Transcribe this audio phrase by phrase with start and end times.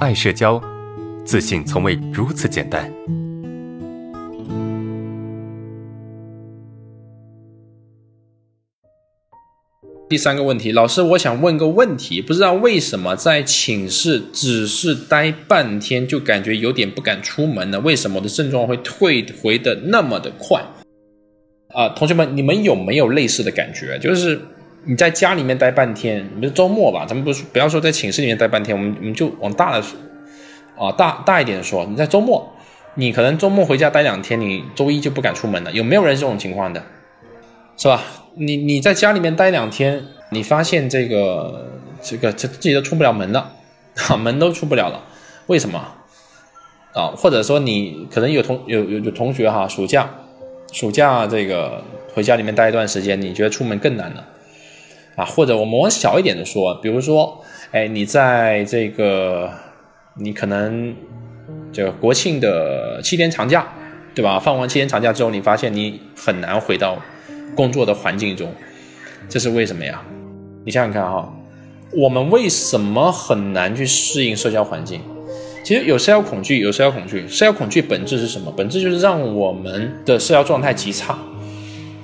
[0.00, 0.58] 爱社交，
[1.26, 2.90] 自信从未如此简单。
[10.08, 17.78] 第三个问题，老师，我想问个问题，不知道为什么在寝室只是待半天就感觉有点不敢出门呢？
[17.80, 20.64] 为什么我的症状会退回的那么的快？
[21.74, 23.98] 啊，同学们，你们有没有类似的感觉？
[23.98, 24.40] 就是
[24.84, 27.04] 你在家里面待半天，你是周末吧？
[27.06, 29.98] 咱们不是不要说在寝室里面待半天，我们我们就往大了说，
[30.78, 32.52] 啊，大大一点说，你在周末，
[32.94, 35.70] 你可能周末回家待两天，你周一就不敢出门了。
[35.72, 36.82] 有没有人这种情况的？
[37.76, 38.02] 是吧？
[38.34, 41.68] 你你在家里面待两天，你发现这个
[42.02, 43.52] 这个这自己都出不了门了，
[44.08, 45.02] 啊，门都出不了了，
[45.46, 45.78] 为什么？
[46.94, 50.08] 啊，或者说你可能有同有有有同学哈，暑假
[50.72, 51.84] 暑假这个
[52.14, 54.24] 回家里面待一段时间，你觉得出门更难了，
[55.20, 57.42] 啊，或者我们往小一点的说，比如说，
[57.72, 59.50] 哎，你在这个
[60.16, 60.94] 你可能
[61.72, 63.66] 这个国庆的七天长假，
[64.14, 64.38] 对吧？
[64.38, 66.96] 放完七天长假之后，你发现你很难回到。
[67.56, 68.48] 工作的环境中，
[69.28, 70.00] 这是为什么呀？
[70.64, 71.30] 你想想看哈，
[71.92, 75.00] 我们为什么很难去适应社交环境？
[75.64, 77.26] 其实有社交恐惧，有社交恐惧。
[77.26, 78.52] 社交恐惧本质是什么？
[78.56, 81.18] 本质就是让我们的社交状态极差，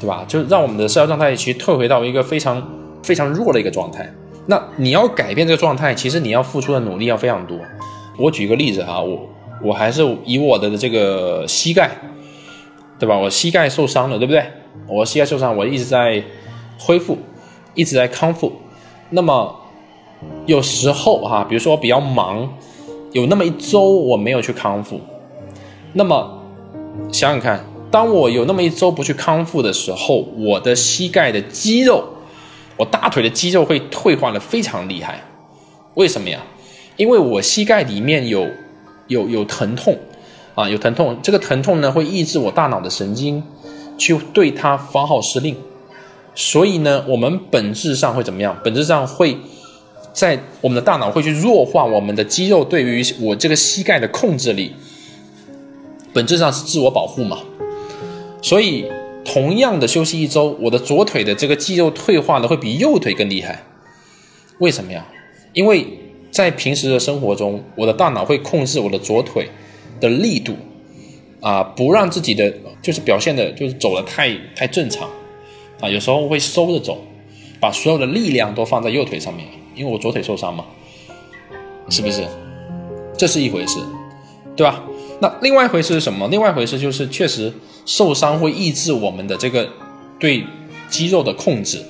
[0.00, 0.24] 对吧？
[0.28, 2.64] 就让我们的社交状态其实退回到一个非常
[3.02, 4.12] 非常弱的一个状态。
[4.46, 7.56] 那你要改变这个状态，其实你要付出的努力要非常多。
[8.18, 9.28] 我举个例子哈，我
[9.62, 11.90] 我还是以我的这个膝盖，
[12.98, 13.16] 对吧？
[13.16, 14.44] 我膝盖受伤了，对不对？
[14.88, 16.22] 我膝盖受伤，我一直在
[16.78, 17.16] 恢复，
[17.74, 18.52] 一直在康复。
[19.10, 19.54] 那么
[20.46, 22.52] 有时候哈，比如说我比较忙，
[23.12, 25.00] 有那么一周我没有去康复。
[25.92, 26.42] 那么
[27.12, 32.04] 想想看，当我有那么一周不去康复的时候，我的膝盖的肌肉，
[32.76, 35.22] 我大腿的肌肉会退化的非常厉害。
[35.94, 36.42] 为什么呀？
[36.96, 38.48] 因为我膝盖里面有
[39.08, 39.98] 有有疼痛
[40.54, 41.18] 啊，有疼痛。
[41.22, 43.42] 这个疼痛呢，会抑制我大脑的神经。
[43.98, 45.54] 去对它发号施令，
[46.34, 48.58] 所以呢，我们本质上会怎么样？
[48.64, 49.36] 本质上会
[50.12, 54.74] 在我们的大脑会去弱化我们的肌肉对于我这个膝盖的控制力，
[56.12, 57.38] 本质上是自我保护嘛。
[58.40, 58.86] 所以，
[59.24, 63.62] 同样的休息一周，我的左腿的这个肌肉退化的会比右腿更厉害。
[64.58, 65.06] 为什么呀？
[65.52, 65.86] 因为
[66.30, 69.48] 在平时的生活中，我的大脑会控制我的左腿
[70.00, 70.54] 的力度。
[71.40, 72.48] 啊，不让自己的
[72.80, 75.08] 就是表现的，就是走的太太正常，
[75.80, 77.02] 啊，有时候会收着走，
[77.58, 79.44] 把所有的力量都放在右腿上面，
[79.74, 80.64] 因为我左腿受伤嘛，
[81.88, 82.24] 是不是？
[83.18, 83.80] 这是一回事，
[84.54, 84.84] 对吧？
[85.22, 86.26] 那另外一回事是什么？
[86.32, 87.52] 另外一回事就是确实
[87.86, 89.68] 受伤会抑制我们的这个
[90.18, 90.44] 对
[90.90, 91.80] 肌肉的控制，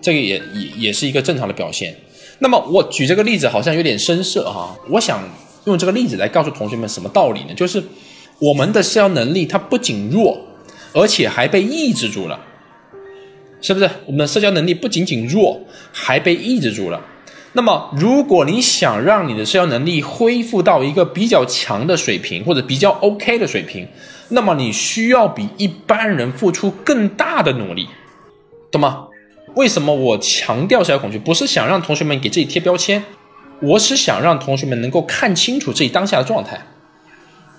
[0.00, 1.96] 这个也也也是一个正常的表现。
[2.40, 5.22] 那么我举这个例子好像有点生涩哈，我想
[5.66, 7.54] 用这个例子来告诉同学们什么道理呢？
[7.54, 7.82] 就是。
[8.38, 10.36] 我们的社交能力它不仅弱，
[10.92, 12.40] 而且还被抑制住了，
[13.60, 13.88] 是不是？
[14.04, 15.60] 我们的社交能力不仅仅弱，
[15.92, 17.00] 还被抑制住了。
[17.54, 23.86] 那么，如果你想让你的社交能力恢复到一个比较强的水平，或者比较 OK 的水平，
[24.30, 27.86] 那么你需要比一般人付出更大的努力，
[28.70, 29.08] 懂吗？
[29.54, 31.18] 为什么我强调社交恐惧？
[31.18, 33.04] 不是想让同学们给自己贴标签，
[33.60, 36.58] 我是想让同学们能够看清楚自己当下的状态，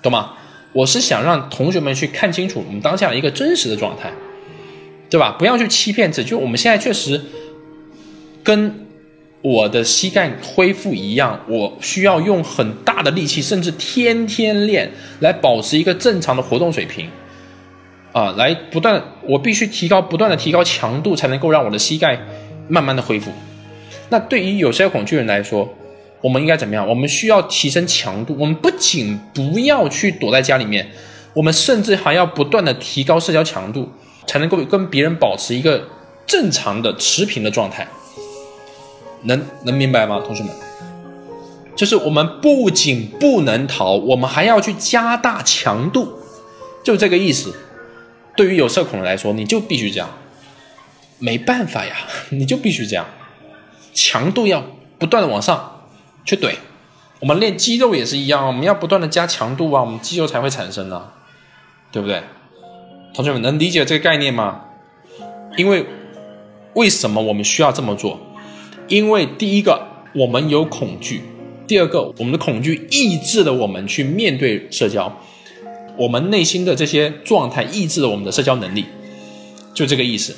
[0.02, 0.32] 懂吗？
[0.72, 4.12] 我是想让同学们去看清楚我们当下的一个真实的状态，
[5.08, 5.36] 对吧？
[5.38, 6.30] 不要去欺骗自己。
[6.30, 7.22] 就我们现在确实
[8.42, 8.83] 跟
[9.44, 14.90] 我的膝盖恢复一样，我需要用很大的力气，甚至天天练，
[15.20, 17.06] 来保持一个正常的活动水平，
[18.12, 22.18] 啊，来不断，我必须提高，不断的提高强度，才能够让我的膝盖
[22.68, 23.30] 慢慢的恢复。
[24.08, 25.68] 那对于有些恐惧人来说，
[26.22, 26.88] 我们应该怎么样？
[26.88, 28.34] 我们需要提升强度。
[28.38, 30.88] 我们不仅不要去躲在家里面，
[31.34, 33.90] 我们甚至还要不断的提高社交强度，
[34.26, 35.86] 才能够跟别人保持一个
[36.26, 37.86] 正常的持平的状态。
[39.24, 40.52] 能能明白吗，同学们？
[41.76, 46.18] 就是我们不仅不能逃，我们还要去加大强度，
[46.84, 47.54] 就这个意思。
[48.36, 50.08] 对于有社恐的来说，你就必须这样，
[51.18, 51.94] 没办法呀，
[52.30, 53.06] 你就必须这样，
[53.92, 54.62] 强度要
[54.98, 55.72] 不断的往上。
[56.24, 56.54] 去怼，
[57.20, 61.10] 我们练肌肉也是一样，我们要不断的加强度啊，我们肌肉才会产生呢，
[61.92, 62.22] 对不对？
[63.12, 64.62] 同学们能理解这个概念吗？
[65.58, 65.84] 因为
[66.72, 68.18] 为什么我们需要这么做？
[68.88, 71.20] 因为第一个，我们有恐惧；
[71.66, 75.20] 第二个，我们的恐惧抑制了我们去面对社交，
[75.96, 78.84] 我们内心的这些状态抑制了我们的社交能力，
[79.72, 80.34] 就这个意思。